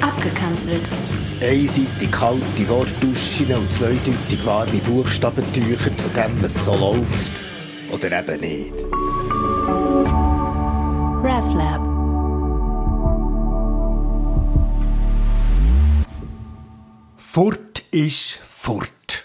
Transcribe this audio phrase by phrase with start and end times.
[0.00, 0.88] Abgekanzelt.
[1.42, 7.44] Einseitig kalte Wortduschen und zweideutig warme Buchstabentücher zu dem, was so läuft.
[7.92, 8.74] Oder eben nicht.
[11.22, 12.00] RefLab.
[17.16, 19.24] Furt ist fort.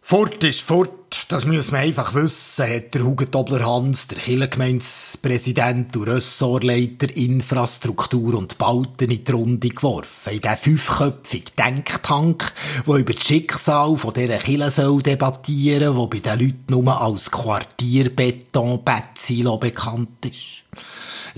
[0.00, 5.96] Furt ist fort, das muss man einfach wissen, hat der Hugo Dobler Hans, der Kirchengemeindepräsident
[5.96, 10.34] und Ressortleiter Infrastruktur und Bauten in die Runde geworfen.
[10.34, 12.52] In diesen fünfköpfigen Denktank,
[12.86, 17.28] der über das Schicksal von dieser Kille soll debattieren, wo bei den Leuten nur als
[17.30, 20.62] Quartierbeton-Betzilo bekannt ist.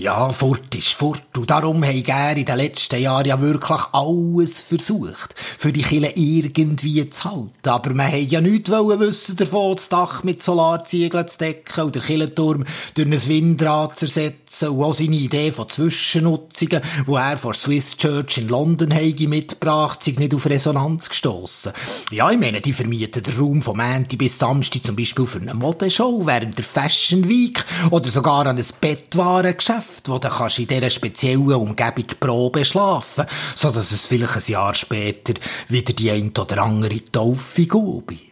[0.01, 1.37] Ja, fort ist fort.
[1.37, 6.11] Und darum haben er in den letzten Jahren ja wirklich alles versucht, für die Kille
[6.15, 7.69] irgendwie zu halten.
[7.69, 12.65] Aber man wollte ja nichts wissen davon, das Dach mit Solarziegeln zu decken oder Killenturm
[12.95, 17.97] durch ein Windrad zu ersetzen und auch seine Idee von Zwischennutzungen, die er vor Swiss
[17.97, 21.73] Church in London habe mitgebracht, sind nicht auf Resonanz gestossen.
[22.11, 25.53] Ja, ich meine, die vermieten den Raum vom Montag bis Samstag zum Beispiel für eine
[25.53, 30.89] Modeshow während der Fashion Week oder sogar an ein Bettwarengeschäft, wo du kannst in dieser
[30.89, 33.25] speziellen Umgebung Probe schlafen,
[33.55, 35.33] so dass es vielleicht ein Jahr später
[35.69, 38.30] wieder die ein oder andere Taufe gäbe.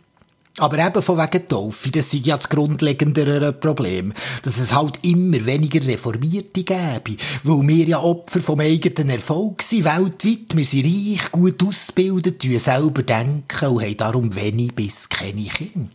[0.60, 5.46] Aber eben von wegen Taufe, das ist ja das grundlegendere Problem, dass es halt immer
[5.46, 10.56] weniger Reformierte gäbe, weil wir ja Opfer vom eigenen Erfolg sind, weltweit.
[10.56, 15.90] Wir sind reich, gut ausgebildet, tun selber denken und haben darum wenig bis keine Kinder.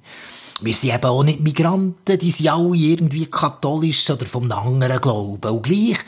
[0.65, 5.51] Wir sind eben auch nicht Migranten, die sind alle irgendwie katholisch oder vom anderen Glauben.
[5.51, 5.98] Und gleich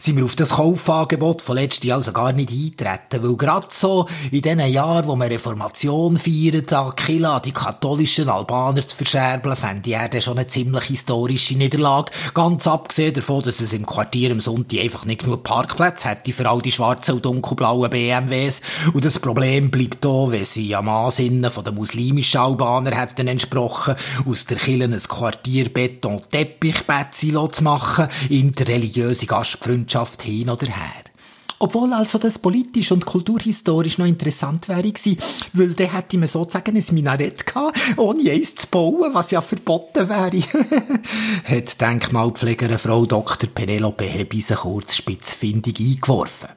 [0.00, 4.06] sind wir auf das Kaufangebot von letztem Jahr also gar nicht eintreten, weil gerade so
[4.30, 9.90] in den Jahren, wo wir Reformation feiern, an Killa, die katholischen Albaner zu verscherbeln, fände
[9.90, 12.10] ich er schon eine ziemlich historische Niederlage.
[12.32, 16.48] Ganz abgesehen davon, dass es im Quartier am Sonntag einfach nicht genug Parkplätze hätte für
[16.48, 18.62] all die schwarzen und dunkelblauen BMWs.
[18.94, 24.46] Und das Problem bleibt da, wenn sie am Ansinnen den muslimischen Albaner hätten entsprochen, aus
[24.46, 31.04] der Kirche ein Quartier Beton Teppichbetzi zu machen, interreligiöse Gastfreundschaft hin oder her.
[31.58, 35.16] Obwohl also das politisch und kulturhistorisch noch interessant wäre gewesen,
[35.54, 40.08] weil dann hätte man sozusagen ein Minarett gehabt, ohne eins zu bauen, was ja verboten
[40.08, 40.42] wäre.
[41.44, 43.48] hat die Denkmalpflegerin Frau Dr.
[43.48, 46.50] Penelope Hebise kurz spitzfindig eingeworfen.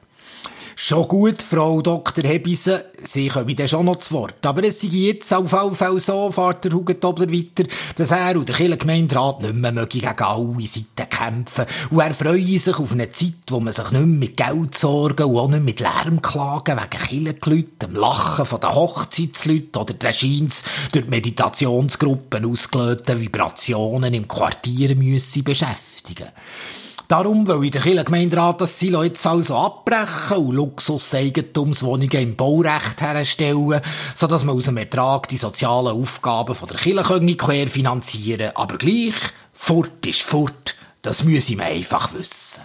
[0.82, 2.24] Schon gut, Frau Dr.
[2.24, 4.46] Hebise, Sie kommen dann schon noch zu Wort.
[4.46, 8.48] Aber es sei jetzt auf jeden Fall so, fährt der Hugentobler weiter, dass er und
[8.48, 11.66] der Kirchengemeinderat nicht mehr gegen alle Seiten kämpfen.
[11.90, 15.26] Und er freue sich auf eine Zeit, wo man sich nicht mehr mit Geld sorgen
[15.26, 16.88] und auch nicht mit Lärmklagen wegen
[17.34, 20.62] Kirchenleuten, dem Lachen von den Hochzeitsleuten oder der Scheins
[20.92, 26.28] durch Meditationsgruppen ausgelösten Vibrationen im Quartier müsse beschäftigen.
[27.10, 33.80] Darum will ich der Kirchengemeinderat das Silo jetzt also abbrechen und Luxus-Eigentumswohnungen im Baurecht herstellen,
[34.14, 39.16] sodass man aus dem Ertrag die sozialen Aufgaben von der Kirche querfinanzieren Aber gleich,
[39.52, 42.60] fort ist fort, das müsse man einfach wissen.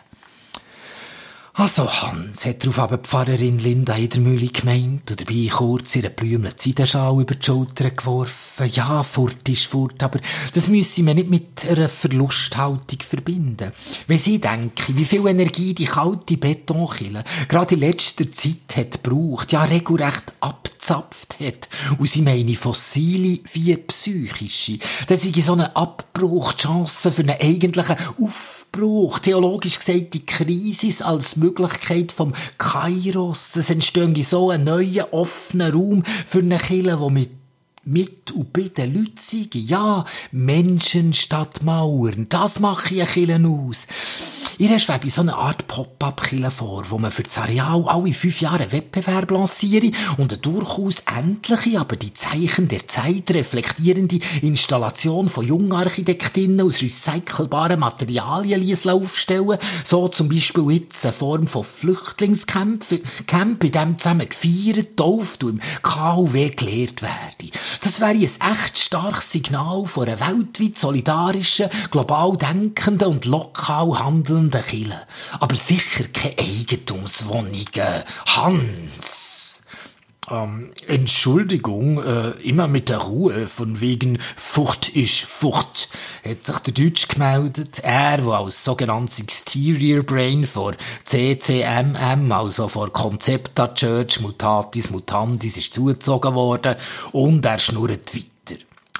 [1.57, 7.21] Also Hans, hat darauf aber Pfarrerin Linda Edermühle gemeint und dabei kurz ihre Blümle Seidenschal
[7.21, 8.69] über die Schulter geworfen.
[8.73, 10.19] Ja, fort ist fort, aber
[10.53, 13.71] das müsse man nicht mit einer Verlusthaltung verbinden.
[14.05, 19.53] Wenn Sie denken, wie viel Energie die kalte Betonkille gerade in letzter Zeit hat gebraucht,
[19.53, 26.51] ja regelrecht abzapft hat, und sie meine fossile wie psychische, dann sei so eine Abbruch
[26.51, 33.55] die Chance für einen eigentlichen Aufbruch, theologisch gesagt die Krise als Möglichkeit vom Kairos.
[33.55, 37.29] Es entstünde so ein neuer, offener Raum für eine Kirche, die mit
[37.87, 39.47] mit und bei den Leuten sei.
[39.53, 42.25] Ja, Menschen statt Mauern.
[42.29, 43.85] Das mache ich Killen aus.
[44.57, 48.63] Ihr schwebe so eine Art Pop-up-Kille vor, wo man für das Areal alle fünf Jahre
[48.63, 55.45] einen Wettbewerb lanciere und eine durchaus endliche, aber die Zeichen der Zeit reflektierende Installation von
[55.45, 59.57] jungen Architektinnen aus recycelbaren Materialien aufstellen.
[59.83, 62.85] So zum Beispiel jetzt eine Form von Flüchtlingscamp,
[63.27, 67.51] Camp, in dem zusammen gefeiert, tauft und im KW gelehrt werde.
[67.83, 74.44] Das wäre ein echt starkes Signal von einer weltweit solidarischen, global denkenden und lokal handelnden
[74.51, 75.01] Kirche.
[75.39, 78.03] Aber sicher keine Eigentumswohnungen.
[78.25, 79.61] Hans!
[80.29, 85.89] Ähm, Entschuldigung, äh, immer mit der Ruhe, von wegen Furcht ist Furcht,
[86.27, 87.79] hat sich der Deutsch gemeldet.
[87.83, 95.73] Er, der als sogenanntes Exterior Brain vor CCMM, also vor Concepta Church Mutatis Mutandis, ist
[95.75, 96.75] zugezogen worden
[97.11, 98.34] und er schnurrt weiter.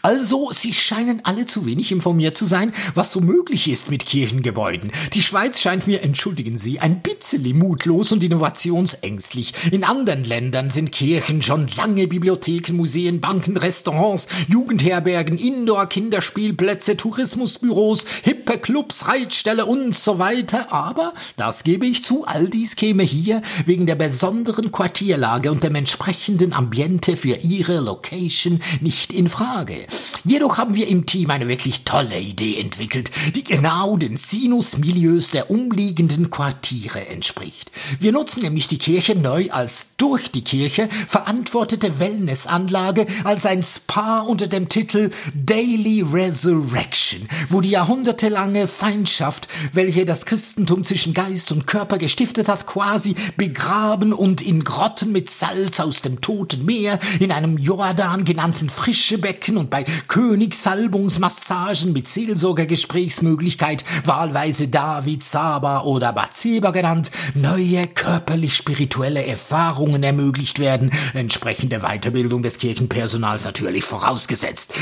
[0.06, 4.92] Also, Sie scheinen alle zu wenig informiert zu sein, was so möglich ist mit Kirchengebäuden.
[5.16, 9.54] Die Schweiz scheint mir, entschuldigen Sie, ein bisschen mutlos und innovationsängstlich.
[9.72, 18.60] In anderen Ländern sind Kirchen schon lange Bibliotheken, Museen, Banken, Restaurants, Jugendherbergen, Indoor-Kinderspielplätze, Tourismusbüros, hippe
[18.60, 20.72] Clubs, Reitställe und so weiter.
[20.72, 25.74] Aber, das gebe ich zu, all dies käme hier wegen der besonderen Quartierlage und dem
[25.74, 29.88] entsprechenden Ambiente für Ihre Location nicht in Frage.
[30.24, 35.52] Jedoch haben wir im Team eine wirklich tolle Idee entwickelt, die genau den Sinusmilieus der
[35.52, 37.72] umliegenden Quartiere entspricht.
[38.00, 44.22] Wir nutzen nämlich die Kirche neu als durch die Kirche verantwortete Wellnessanlage, als ein Spa
[44.22, 51.68] unter dem Titel Daily Resurrection, wo die jahrhundertelange Feindschaft, welche das Christentum zwischen Geist und
[51.68, 57.32] Körper gestiftet hat, quasi begraben und in Grotten mit Salz aus dem Toten Meer, in
[57.32, 67.12] einem Jordan genannten Frischebecken und bei Königssalbungsmassagen mit Seelsorgergesprächsmöglichkeit, wahlweise David, Saba oder Bathseba genannt,
[67.34, 74.74] neue körperlich-spirituelle Erfahrungen ermöglicht werden, entsprechende Weiterbildung des Kirchenpersonals natürlich vorausgesetzt.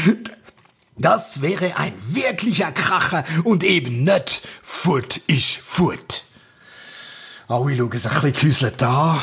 [0.98, 6.24] Das wäre ein wirklicher Kracher und eben nicht Furt ist Furt.
[7.48, 9.20] Alle schauen sich ein bisschen an,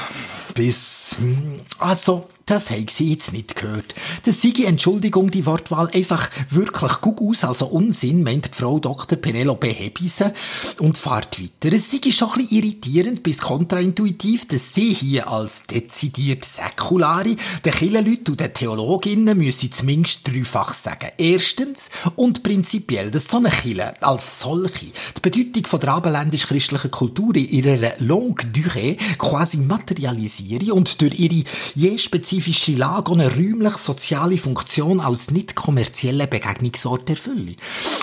[0.54, 0.99] bis...
[1.18, 3.94] hm, Also, das habe sie jetzt nicht gehört.
[4.24, 9.16] Das sei, Entschuldigung, die Wortwahl einfach wirklich gut aus, also Unsinn, meint die Frau Dr.
[9.16, 10.34] Penelope Hebise
[10.80, 11.72] und fahrt weiter.
[11.72, 18.32] Es sei schon ein irritierend bis kontraintuitiv, dass sie hier als dezidiert Säkulare den Kirchenleuten
[18.32, 21.10] und den Theologinnen müssen zumindest dreifach sagen.
[21.18, 27.36] Erstens und prinzipiell, dass so eine Kirche als solche die Bedeutung von der abendländisch-christlichen Kultur
[27.36, 34.38] in ihrer Longue Durée quasi materialisiere und durch ihre je spezifische Lage und eine räumlich-soziale
[34.38, 37.56] Funktion als nicht kommerzielle Begegnungsort erfülle.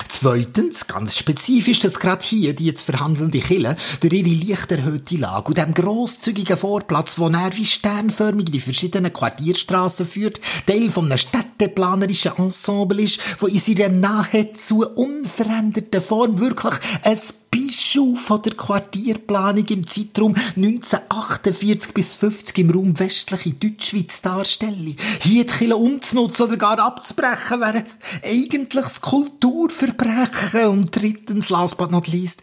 [0.09, 5.49] Zweitens, ganz spezifisch, dass gerade hier die jetzt verhandelnde Kille durch ihre leicht erhöhte Lage
[5.49, 11.17] und dem grosszügigen Vorplatz, wo er wie sternförmig die verschiedenen Quartierstraßen führt, Teil von einem
[11.17, 17.17] städteplanerischen Ensemble ist, wo in seiner nahezu unveränderten Form wirklich ein
[17.77, 24.95] Bischof von der Quartierplanung im Zeitraum 1948 bis 50 im Raum westliche Deutschschweiz darstelle.
[25.21, 27.85] Hier die Kirche umzunutzen oder gar abzubrechen, wäre
[28.23, 30.69] eigentlich das Kulturverbrechen.
[30.69, 32.41] Und drittens, last but not least,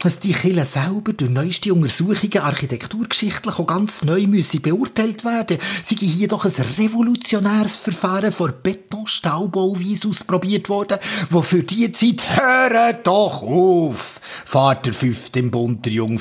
[0.00, 5.58] dass die Kirche selber durch neueste Untersuchungen architekturgeschichtlich auch ganz neu müsse beurteilt werden.
[5.84, 10.98] Sie hier doch ein revolutionäres Verfahren vor Betonstaubauweise ausprobiert worden,
[11.30, 14.11] wo für die Zeit, hört doch auf!
[14.52, 14.92] Fährt der
[15.38, 16.18] im Bund, der junge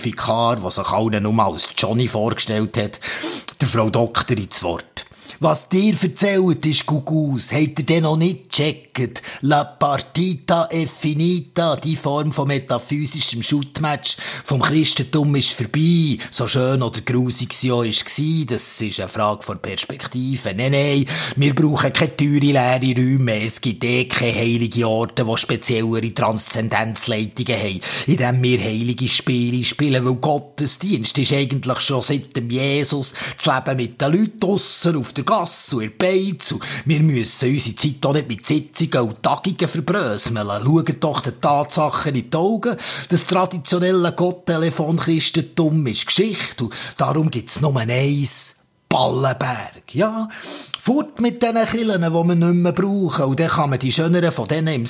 [0.56, 3.02] der sich allen nur als Johnny vorgestellt hat,
[3.60, 5.06] der Frau Doktor ins Wort.
[5.44, 9.24] Was dir erzählt ist, Gugus, habt ihr denn noch nicht gecheckt?
[9.42, 16.20] La partita è finita, die Form von metaphysischem Shootmatch vom Christentum ist vorbei.
[16.30, 20.54] So schön oder grusig sie auch war, das ist eine Frage von Perspektive.
[20.54, 21.06] Nein, nein,
[21.36, 23.44] wir brauchen keine teure leere Räume.
[23.44, 29.64] Es gibt eh keine heiligen Orte, die speziellere Transzendenzleitungen haben, in denen wir heilige Spiele
[29.64, 34.98] spielen, weil Gottesdienst ist eigentlich schon seit dem Jesus das Leben mit den Leuten draussen
[34.98, 38.46] auf der Gasse und in der Beiz und wir müssen unsere Zeit auch nicht mit
[38.46, 40.36] Sitzungen und Tagungen verbröseln.
[40.36, 42.76] Schauen doch den Tatsachen in die Augen.
[43.08, 48.56] Das traditionelle Gotttelefon-Christentum ist Geschichte und darum gibt's nur eins.
[48.92, 49.94] Ballenberg.
[49.94, 50.28] Ja,
[50.82, 53.26] fort mit diesen Killen, die wir nicht mehr brauchen.
[53.26, 54.86] Und dann kann man die schöneren von denen im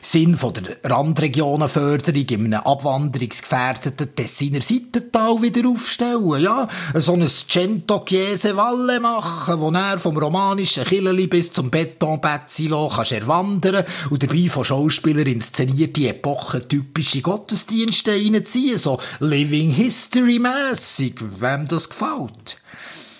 [0.00, 6.40] Sinn von der Randregionenförderung in einem abwanderungsgefährdeten Tessiner Seitental wieder aufstellen.
[6.40, 12.92] Ja, so ein Cento Chiese Valle machen, wo er vom romanischen Killeli bis zum Betonbetzilo
[12.94, 18.78] kannst erwandern und dabei von Schauspielern inszenierte epochentypische Gottesdienste reinziehen.
[18.78, 22.58] So Living History-mässig, wem das gefällt.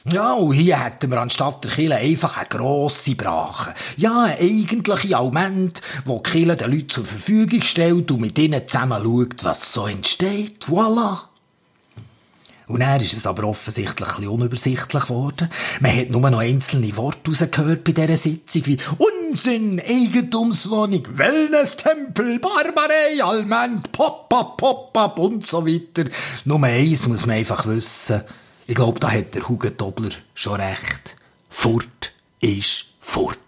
[0.05, 3.73] Ja, und hier hätten wir anstatt der Kille einfach eine grosse Brache.
[3.97, 8.67] Ja, eine eigentliche Alment, wo die Kille den Leuten zur Verfügung stellt und mit ihnen
[8.67, 10.65] zusammen schaut, was so entsteht.
[10.65, 11.21] Voilà.
[12.67, 15.49] Und dann ist es aber offensichtlich ein unübersichtlich geworden.
[15.81, 23.23] Man hat nur noch einzelne Worte rausgehört bei dieser Sitzung, wie Unsinn, Eigentumswohnung, Wellness-Tempel, Barbarei,
[23.23, 26.09] Alment, Pop-up, Pop-up und so weiter.
[26.45, 28.23] Nur eins muss man einfach wissen.
[28.73, 31.15] Ich glaube, da hat der Hugo Dobler schon recht.
[31.51, 33.39] Furt ist fort.